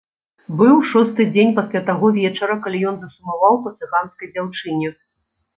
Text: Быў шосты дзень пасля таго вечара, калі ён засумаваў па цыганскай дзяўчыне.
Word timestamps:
Быў 0.59 0.79
шосты 0.91 1.21
дзень 1.35 1.53
пасля 1.59 1.81
таго 1.89 2.07
вечара, 2.17 2.57
калі 2.65 2.77
ён 2.93 2.97
засумаваў 3.05 3.63
па 3.67 3.75
цыганскай 3.79 4.27
дзяўчыне. 4.39 4.89